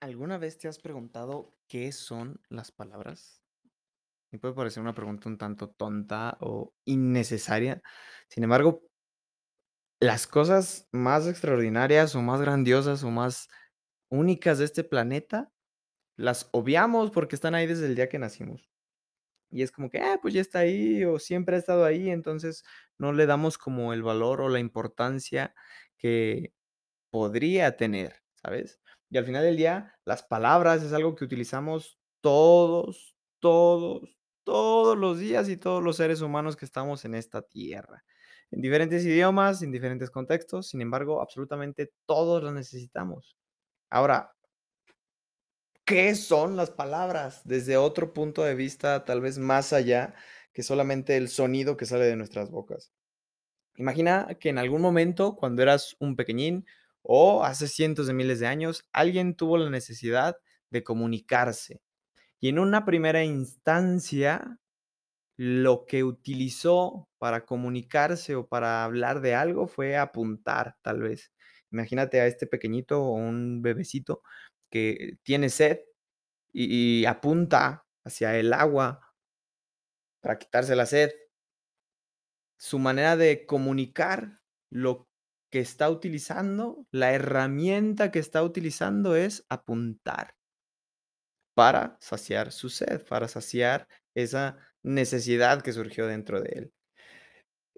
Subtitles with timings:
[0.00, 3.42] ¿Alguna vez te has preguntado qué son las palabras?
[4.32, 7.82] Me puede parecer una pregunta un tanto tonta o innecesaria.
[8.28, 8.82] Sin embargo
[10.00, 13.48] las cosas más extraordinarias, o más grandiosas, o más
[14.10, 15.52] únicas de este planeta,
[16.16, 18.70] las obviamos porque están ahí desde el día que nacimos.
[19.50, 22.64] Y es como que, ah, pues ya está ahí, o siempre ha estado ahí, entonces
[22.98, 25.54] no le damos como el valor o la importancia
[25.98, 26.54] que
[27.10, 28.80] podría tener, ¿sabes?
[29.10, 35.18] Y al final del día, las palabras es algo que utilizamos todos, todos, todos los
[35.18, 38.04] días y todos los seres humanos que estamos en esta tierra,
[38.50, 43.36] en diferentes idiomas, en diferentes contextos, sin embargo, absolutamente todos los necesitamos.
[43.90, 44.34] Ahora
[45.88, 47.40] ¿qué son las palabras?
[47.46, 50.14] Desde otro punto de vista, tal vez más allá
[50.52, 52.92] que solamente el sonido que sale de nuestras bocas.
[53.76, 56.66] Imagina que en algún momento, cuando eras un pequeñín,
[57.02, 60.36] o hace cientos de miles de años, alguien tuvo la necesidad
[60.70, 61.80] de comunicarse.
[62.40, 64.58] Y en una primera instancia,
[65.36, 71.32] lo que utilizó para comunicarse, o para hablar de algo fue apuntar, tal vez.
[71.72, 74.22] Imagínate a este pequeñito, o un bebecito
[74.70, 75.80] que tiene sed,
[76.52, 79.00] y y apunta hacia el agua
[80.22, 81.10] para quitarse la sed.
[82.60, 84.40] Su manera de comunicar
[84.70, 85.07] lo
[85.50, 90.34] que está utilizando, la herramienta que está utilizando es apuntar.
[91.54, 96.72] Para saciar su sed, para saciar esa necesidad que surgió dentro de él.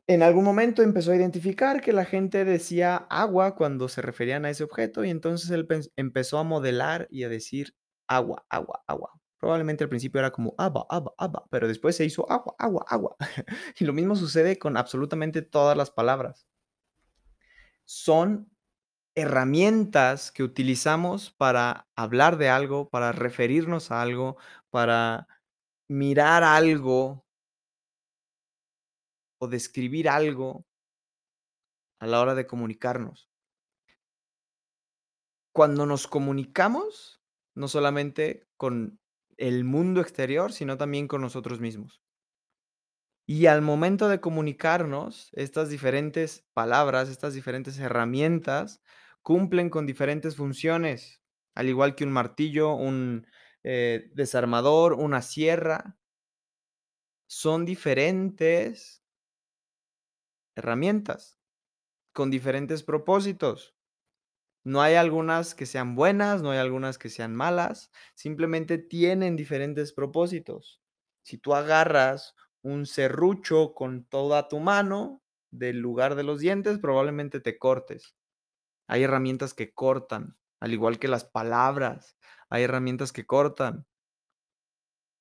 [0.07, 4.51] En algún momento empezó a identificar que la gente decía agua cuando se referían a
[4.51, 7.75] ese objeto, y entonces él empezó a modelar y a decir
[8.09, 9.13] agua, agua, agua.
[9.39, 13.17] Probablemente al principio era como aba, aba, aba, pero después se hizo agua, agua, agua.
[13.79, 16.50] Y lo mismo sucede con absolutamente todas las palabras.
[17.93, 18.49] Son
[19.17, 24.37] herramientas que utilizamos para hablar de algo, para referirnos a algo,
[24.71, 25.27] para
[25.89, 27.27] mirar algo
[29.41, 30.65] o describir algo
[31.99, 33.29] a la hora de comunicarnos.
[35.53, 37.21] Cuando nos comunicamos,
[37.57, 39.01] no solamente con
[39.37, 42.01] el mundo exterior, sino también con nosotros mismos.
[43.33, 48.83] Y al momento de comunicarnos, estas diferentes palabras, estas diferentes herramientas,
[49.23, 51.23] cumplen con diferentes funciones,
[51.55, 53.29] al igual que un martillo, un,
[53.63, 55.97] eh, desarmador, una sierra.
[57.29, 59.01] Son diferentes
[60.57, 61.39] herramientas,
[62.13, 63.77] con diferentes propósitos.
[64.65, 69.93] No hay algunas que sean buenas, no hay algunas que sean malas, simplemente tienen diferentes
[69.93, 70.83] propósitos.
[71.23, 77.41] Si tú agarras un serrucho con toda tu mano, del lugar de los dientes, probablemente
[77.41, 78.15] te cortes.
[78.89, 82.17] Hay herramientas que cortan, al igual que las palabras,
[82.49, 83.87] hay herramientas que cortan.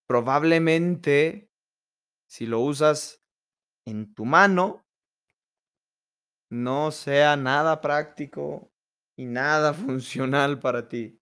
[0.07, 1.49] Probablemente,
[2.27, 3.23] si lo usas
[3.85, 4.85] en tu mano
[6.49, 8.71] no sea nada práctico
[9.15, 11.21] y nada funcional para ti.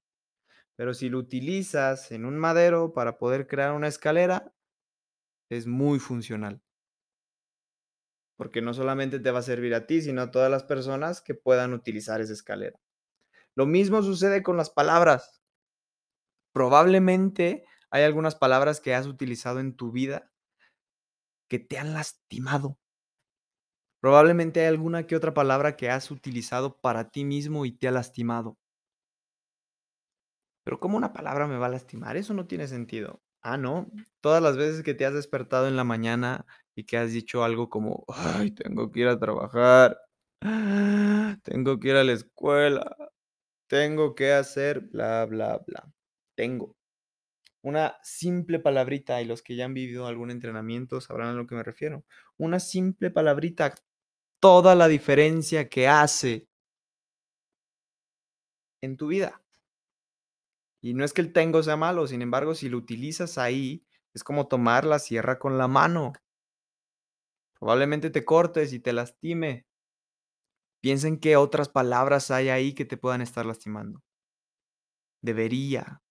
[0.75, 4.53] Pero si lo utilizas en un madero para poder crear una escalera
[5.49, 6.61] es muy funcional.
[8.37, 11.33] Porque no solamente te va a servir a ti, sino a todas las personas que
[11.33, 12.79] puedan utilizar esa escalera.
[13.55, 15.41] Lo mismo sucede con las palabras.
[16.53, 20.31] Probablemente hay algunas palabras que has utilizado en tu vida
[21.49, 22.77] que te han lastimado.
[24.01, 27.91] Probablemente hay alguna que otra palabra que has utilizado para ti mismo y te ha
[27.91, 28.57] lastimado.
[30.63, 32.17] Pero, ¿cómo una palabra me va a lastimar?
[32.17, 33.21] Eso no tiene sentido.
[33.49, 33.89] Ah, ¿no?
[34.19, 37.69] Todas las veces que te has despertado en la mañana y que has dicho algo
[37.69, 39.97] como: "Ay, tengo que ir a trabajar,
[41.43, 42.93] tengo que ir a la escuela,
[43.67, 45.91] tengo que hacer bla, bla, bla".
[46.35, 46.75] Tengo.
[47.63, 51.55] Una simple palabrita, y los que ya han vivido algún entrenamiento sabrán a lo que
[51.55, 52.05] me refiero.
[52.37, 53.75] Una simple palabrita,
[54.41, 56.47] toda la diferencia que hace
[58.83, 59.41] en tu vida.
[60.87, 64.23] Y no es que el tengo sea malo, sin embargo, si lo utilizas ahí, es
[64.23, 66.13] como tomar la sierra con la mano.
[67.59, 69.65] Probablemente te cortes y te lastime.
[70.81, 74.01] Piensa en qué otras palabras hay ahí que te puedan estar lastimando.
[75.21, 76.01] Debería,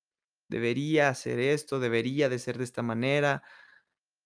[0.50, 3.42] debería hacer esto, debería de ser de esta manera.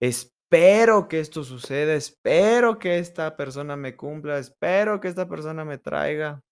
[0.01, 5.79] Espero que esto suceda, espero que esta persona me cumpla, espero que esta persona me
[5.79, 6.43] traiga.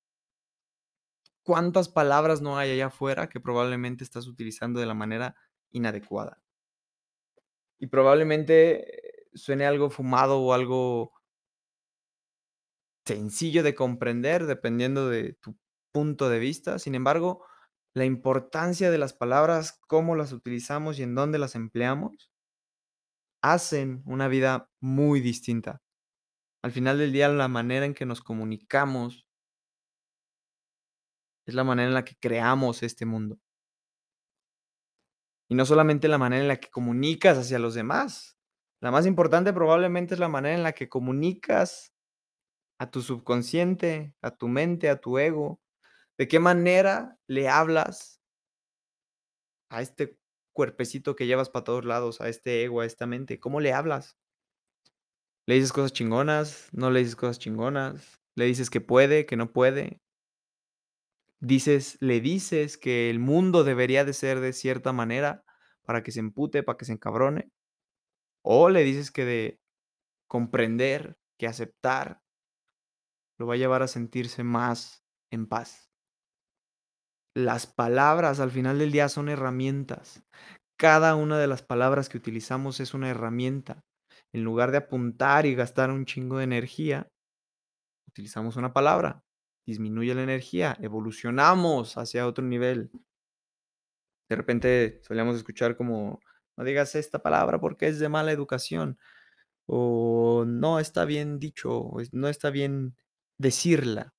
[1.49, 5.35] ¿Cuántas palabras no hay allá afuera que probablemente estás utilizando de la manera
[5.71, 6.43] inadecuada?
[7.79, 11.15] Y probablemente suene algo fumado o algo
[13.07, 15.57] sencillo de comprender dependiendo de tu
[15.91, 16.79] punto de vista.
[16.79, 17.47] Sin embargo,
[17.95, 22.31] la importancia de las palabras, cómo las utilizamos y en dónde las empleamos,
[23.43, 25.81] hacen una vida muy distinta.
[26.63, 29.28] Al final del día, la manera en que nos comunicamos
[31.51, 33.39] es la manera en la que creamos este mundo.
[35.51, 38.37] Y no solamente la manera en la que comunicas hacia los demás.
[38.83, 41.95] La más importante probablemente es la manera en la que comunicas
[42.79, 45.61] a tu subconsciente, a tu mente, a tu ego.
[46.19, 48.21] ¿De qué manera le hablas
[49.71, 50.19] a este
[50.53, 53.41] cuerpecito que llevas para todos lados, a este ego, a esta mente?
[53.41, 54.19] ¿Cómo le hablas?
[55.47, 56.69] ¿Le dices cosas chingonas?
[56.73, 58.21] ¿No le dices cosas chingonas?
[58.37, 60.03] ¿Le dices que puede, que no puede?
[61.41, 65.45] Dices le dices que el mundo debería de ser de cierta manera
[65.85, 67.51] para que se empute, para que se encabrone,
[68.43, 69.61] o le dices que de
[70.29, 72.21] comprender, que aceptar
[73.39, 75.91] lo va a llevar a sentirse más en paz.
[77.35, 80.25] Las palabras al final del día son herramientas.
[80.77, 83.85] Cada una de las palabras que utilizamos es una herramienta.
[84.33, 87.09] En lugar de apuntar y gastar un chingo de energía,
[88.09, 89.23] utilizamos una palabra,
[89.69, 92.91] disminuye la energía, evolucionamos hacia otro nivel.
[94.31, 96.21] De repente solíamos escuchar como,
[96.57, 98.99] no digas esta palabra porque es de mala educación,
[99.67, 102.97] o no está bien dicho, no está bien
[103.37, 104.15] decirla.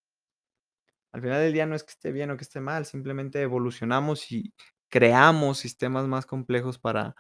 [1.12, 4.32] Al final del día no es que esté bien o que esté mal, simplemente evolucionamos
[4.32, 4.54] y
[4.88, 7.16] creamos sistemas más complejos para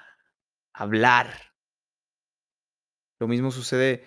[0.71, 1.33] hablar.
[3.19, 4.05] Lo mismo sucede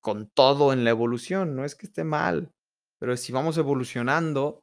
[0.00, 2.52] con todo en la evolución, no es que esté mal,
[3.02, 4.60] pero si vamos evolucionando,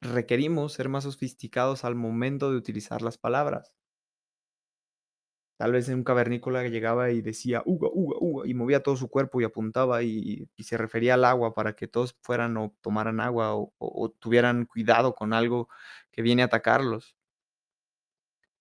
[0.00, 3.72] requerimos ser más sofisticados al momento de utilizar las palabras.
[5.58, 8.94] Tal vez en un cavernícola que llegaba y decía uga, uga, uga, y movía todo
[8.96, 13.18] su cuerpo y apuntaba y, se refería al agua para que todos fueran o tomaran
[13.18, 15.68] agua o, tuvieran cuidado con algo
[16.12, 17.16] que viene a atacarlos.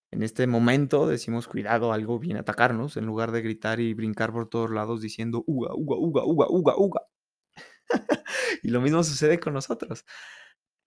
[0.09, 4.31] En este momento decimos cuidado, algo viene a atacarnos, en lugar de gritar y brincar
[4.31, 7.01] por todos lados diciendo uga, uga, uga, uga, uga, uga.
[8.63, 10.05] y lo mismo sucede con nosotros.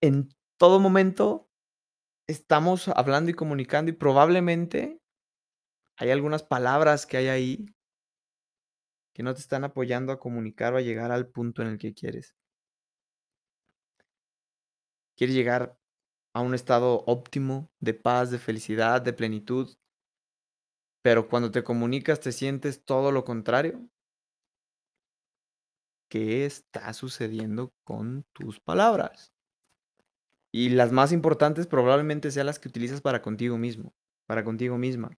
[0.01, 1.49] En todo momento
[2.27, 5.01] estamos hablando y comunicando y probablemente
[5.97, 7.65] hay algunas palabras que hay ahí
[9.13, 11.93] que no te están apoyando a comunicar o a llegar al punto en el que
[11.93, 12.35] quieres.
[15.15, 15.75] Quieres llegar
[16.33, 19.75] a un estado óptimo de paz, de felicidad, de plenitud,
[21.01, 23.89] pero cuando te comunicas te sientes todo lo contrario.
[26.09, 29.33] ¿Qué está sucediendo con tus palabras?
[30.51, 33.93] Y las más importantes probablemente sean las que utilizas para contigo mismo,
[34.25, 35.17] para contigo misma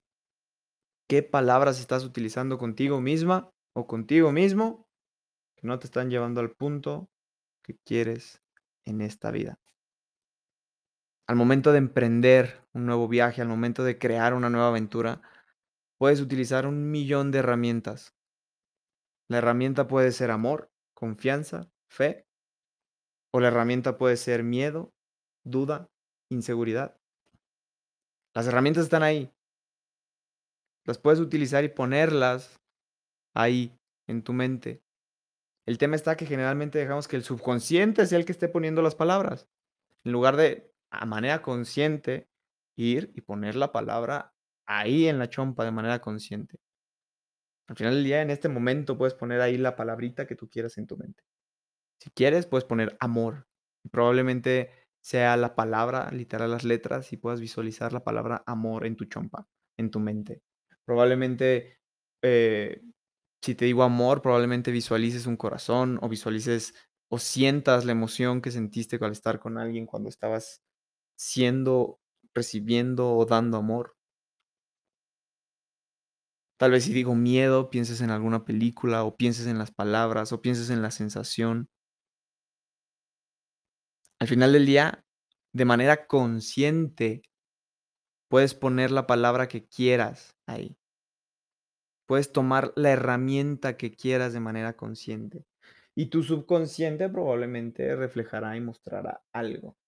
[1.10, 4.86] qué palabras estás utilizando contigo misma o contigo mismo
[5.56, 7.10] que no te están llevando al punto
[7.64, 8.40] que quieres
[8.84, 9.58] en esta vida.
[11.26, 15.20] Al momento de emprender un nuevo viaje, al momento de crear una nueva aventura,
[15.98, 18.14] puedes utilizar un millón de herramientas.
[19.28, 20.69] La herramienta puede ser amor,
[21.00, 22.26] confianza, fe,
[23.32, 24.92] o la herramienta puede ser miedo,
[25.44, 25.88] duda,
[26.30, 26.96] inseguridad.
[28.34, 29.32] Las herramientas están ahí,
[30.86, 32.60] las puedes utilizar y ponerlas
[33.34, 33.74] ahí
[34.06, 34.82] en tu mente.
[35.66, 38.94] El tema está que generalmente dejamos que el subconsciente sea el que esté poniendo las
[38.94, 39.48] palabras,
[40.04, 42.28] en lugar de a manera consciente
[42.76, 44.34] ir y poner la palabra
[44.66, 46.58] ahí en la chompa de manera consciente.
[47.70, 50.76] Al final del día, en este momento, puedes poner ahí la palabrita que tú quieras
[50.76, 51.22] en tu mente.
[52.00, 53.46] Si quieres, puedes poner amor.
[53.92, 59.04] Probablemente sea la palabra, literal las letras, y puedas visualizar la palabra amor en tu
[59.04, 59.48] chompa,
[59.78, 60.42] en tu mente.
[60.84, 61.78] Probablemente,
[62.22, 62.82] eh,
[63.42, 66.74] si te digo amor, probablemente visualices un corazón o visualices
[67.08, 70.62] o sientas la emoción que sentiste al estar con alguien cuando estabas
[71.16, 72.00] siendo,
[72.34, 73.96] recibiendo o dando amor.
[76.60, 80.42] Tal vez si digo miedo, pienses en alguna película o pienses en las palabras o
[80.42, 81.70] pienses en la sensación.
[84.18, 85.06] Al final del día,
[85.54, 87.22] de manera consciente,
[88.28, 90.76] puedes poner la palabra que quieras ahí.
[92.06, 95.46] Puedes tomar la herramienta que quieras de manera consciente.
[95.94, 99.78] Y tu subconsciente probablemente reflejará y mostrará algo.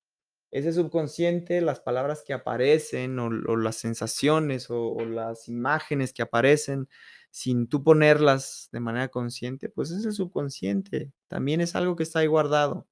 [0.52, 6.88] Ese subconsciente, las palabras que aparecen o, las sensaciones o, o, las imágenes que aparecen
[7.30, 11.12] sin tú ponerlas de manera consciente, pues es el subconsciente.
[11.28, 12.87] También es algo que está ahí guardado.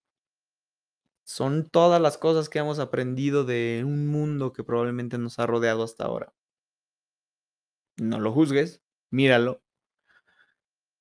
[1.25, 5.85] Son todas las cosas que hemos aprendido de un mundo que probablemente nos ha rodeado
[5.85, 6.35] hasta ahora.
[7.99, 9.63] No lo juzgues, míralo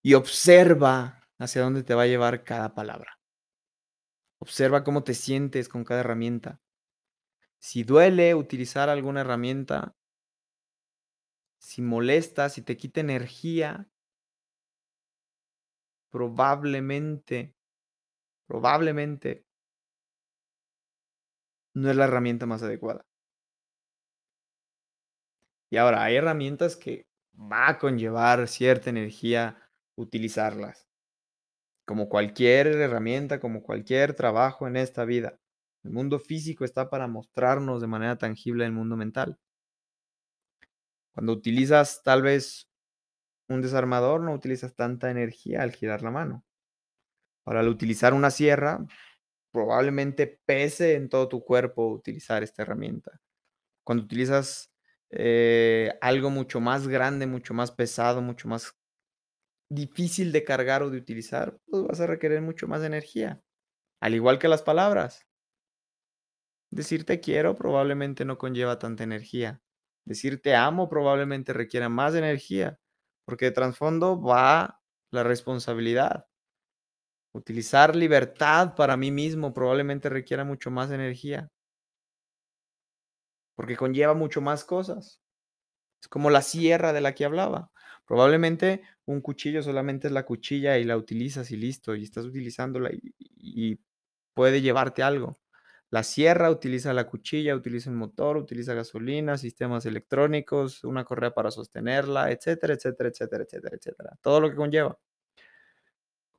[0.02, 3.19] y observa hacia dónde te va a llevar cada palabra.
[4.42, 6.62] Observa cómo te sientes con cada herramienta.
[7.62, 9.94] Si duele utilizar alguna herramienta
[11.62, 13.90] si molesta, si te quita energía
[16.12, 17.54] probablemente
[18.48, 19.46] probablemente
[21.76, 23.06] no es la herramienta más adecuada.
[25.72, 27.06] Y ahora, hay herramientas que
[27.36, 30.89] va a conllevar cierta energía utilizarlas.
[31.90, 35.40] Como cualquier herramienta, como cualquier trabajo en esta vida.
[35.84, 39.40] El mundo físico está para mostrarnos de manera tangible el mundo mental.
[41.16, 42.70] Cuando utilizas tal vez
[43.48, 46.46] un desarmador, no utilizas tanta energía al girar la mano.
[47.44, 48.86] Para utilizar una sierra,
[49.52, 53.20] probablemente pese en todo tu cuerpo utilizar esta herramienta.
[53.84, 54.72] Cuando utilizas
[55.10, 58.79] eh, algo mucho más grande, mucho más pesado, mucho más
[59.70, 63.42] difícil de cargar o de utilizar, pues vas a requerir mucho más energía.
[64.02, 65.26] Al igual que las palabras.
[66.72, 69.62] Decir te quiero probablemente no conlleva tanta energía.
[70.06, 72.80] Decir te amo probablemente requiera más energía,
[73.26, 76.26] porque de trasfondo va la responsabilidad.
[77.34, 81.50] Utilizar libertad para mí mismo probablemente requiera mucho más energía.
[83.56, 85.22] Porque conlleva mucho más cosas.
[86.02, 87.72] Es como la sierra de la que hablaba.
[88.10, 92.90] Probablemente un cuchillo solamente es la cuchilla y la utilizas y listo, y estás utilizándola
[92.92, 93.80] y, y
[94.34, 95.40] puede llevarte algo.
[95.92, 101.52] La sierra utiliza la cuchilla, utiliza un motor, utiliza gasolina, sistemas electrónicos, una correa para
[101.52, 104.18] sostenerla, etcétera, etcétera, etcétera, etcétera, etcétera.
[104.24, 104.98] Todo lo que conlleva.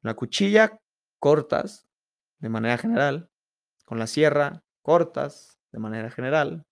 [0.03, 0.81] La cuchilla
[1.21, 1.87] cortas
[2.41, 3.31] de manera general,
[3.85, 6.67] con la sierra cortas de manera general.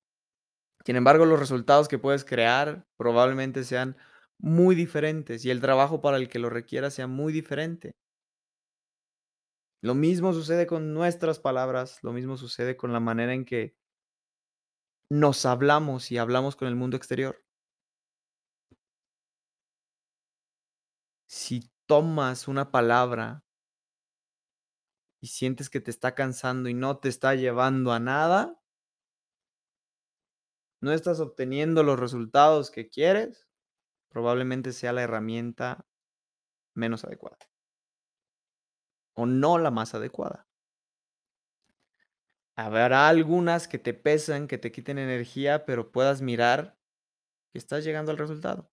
[0.84, 3.96] Sin embargo, los resultados que puedes crear probablemente sean
[4.40, 7.96] muy diferentes y el trabajo para el que lo requiera sea muy diferente.
[9.82, 13.74] Lo mismo sucede con nuestras palabras, lo mismo sucede con la manera en que
[15.10, 17.44] nos hablamos y hablamos con el mundo exterior.
[21.26, 23.44] Si tomas una palabra
[25.20, 28.60] y sientes que te está cansando y no te está llevando a nada,
[30.80, 33.47] no estás obteniendo los resultados que quieres,
[34.08, 35.86] probablemente sea la herramienta
[36.74, 37.38] menos adecuada
[39.18, 40.46] o no la más adecuada.
[42.54, 46.78] Habrá algunas que te pesan, que te quiten energía, pero puedas mirar
[47.52, 48.70] que estás llegando al resultado.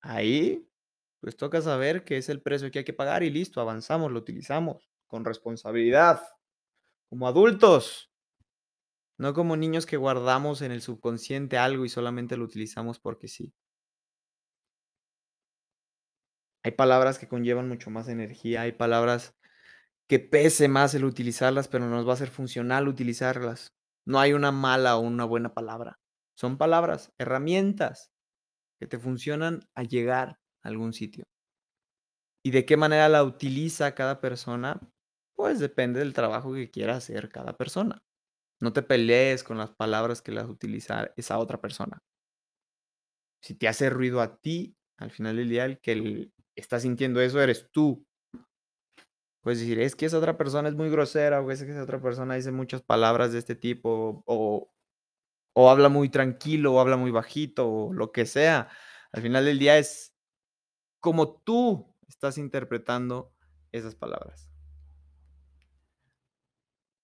[0.00, 0.68] Ahí,
[1.20, 4.18] pues toca saber que es el precio que hay que pagar y listo, avanzamos, lo
[4.18, 6.20] utilizamos con responsabilidad,
[7.08, 8.07] como adultos,
[9.18, 13.52] no como niños que guardamos en el subconsciente algo y solamente lo utilizamos porque sí.
[16.64, 19.34] Hay palabras que conllevan mucho más energía, hay palabras
[20.08, 23.74] que pese más el utilizarlas, pero nos va a ser funcional utilizarlas.
[24.06, 25.98] No hay una mala o una buena palabra.
[26.36, 28.12] Son palabras, herramientas
[28.80, 31.24] que te funcionan a llegar a algún sitio.
[32.44, 34.80] ¿Y de qué manera la utiliza cada persona?
[35.34, 38.02] Pues depende del trabajo que quiera hacer cada persona.
[38.60, 42.02] No te pelees con las palabras que las utiliza esa otra persona.
[43.42, 47.40] Si te hace ruido a ti, al final del día el que está sintiendo eso
[47.40, 48.04] eres tú.
[49.42, 52.02] Puedes decir, es que esa otra persona es muy grosera, o es que esa otra
[52.02, 54.70] persona dice muchas palabras de este tipo, o,
[55.54, 58.68] o habla muy tranquilo, o habla muy bajito, o lo que sea.
[59.12, 60.14] Al final del día es
[61.00, 63.32] como tú estás interpretando
[63.72, 64.47] esas palabras.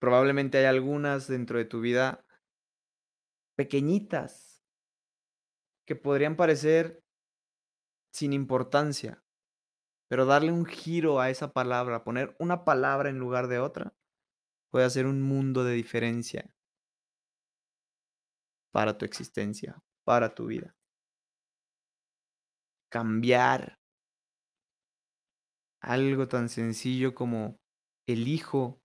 [0.05, 2.27] Probablemente hay algunas dentro de tu vida
[3.57, 4.63] pequeñitas
[5.87, 7.03] que podrían parecer
[8.13, 9.25] sin importancia,
[10.11, 13.95] pero darle un giro a esa palabra, poner una palabra en lugar de otra,
[14.71, 16.55] puede hacer un mundo de diferencia
[18.75, 20.77] para tu existencia, para tu vida.
[22.91, 23.79] Cambiar
[25.81, 27.57] algo tan sencillo como
[28.07, 28.84] elijo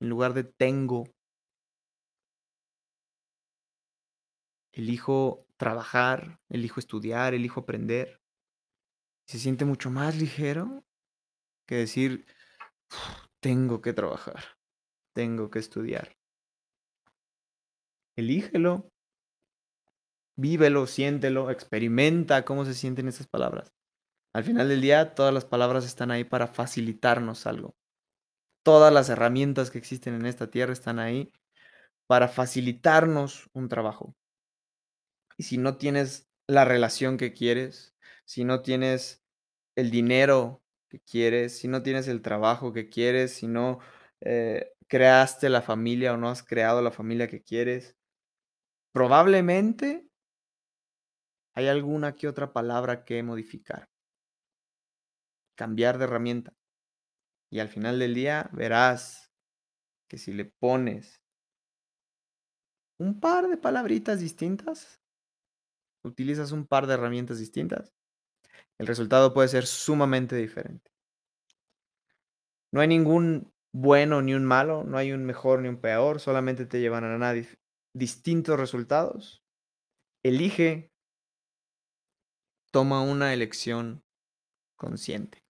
[0.00, 1.04] en lugar de tengo.
[4.72, 8.20] Elijo trabajar, elijo estudiar, elijo aprender.
[9.26, 10.84] Se siente mucho más ligero
[11.66, 12.26] que decir,
[13.40, 14.42] tengo que trabajar,
[15.14, 16.16] tengo que estudiar.
[18.16, 18.90] Elígelo,
[20.36, 23.72] vívelo, siéntelo, experimenta cómo se sienten esas palabras.
[24.34, 27.74] Al final del día, todas las palabras están ahí para facilitarnos algo.
[28.62, 31.32] Todas las herramientas que existen en esta tierra están ahí
[32.06, 34.14] para facilitarnos un trabajo.
[35.38, 39.22] Y si no tienes la relación que quieres, si no tienes
[39.76, 43.78] el dinero que quieres, si no tienes el trabajo que quieres, si no
[44.20, 47.96] eh, creaste la familia o no has creado la familia que quieres,
[48.92, 50.10] probablemente
[51.54, 53.88] hay alguna que otra palabra que modificar.
[55.54, 56.52] Cambiar de herramienta.
[57.50, 59.32] Y al final del día verás
[60.08, 61.20] que si le pones
[62.98, 65.00] un par de palabritas distintas,
[66.04, 67.92] utilizas un par de herramientas distintas,
[68.78, 70.90] el resultado puede ser sumamente diferente.
[72.72, 76.66] No hay ningún bueno ni un malo, no hay un mejor ni un peor, solamente
[76.66, 77.48] te llevan a nadie
[77.92, 79.42] distintos resultados.
[80.22, 80.92] Elige,
[82.70, 84.04] toma una elección
[84.76, 85.44] consciente.